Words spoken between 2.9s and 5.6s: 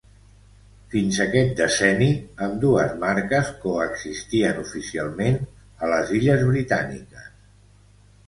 marques coexistien oficialment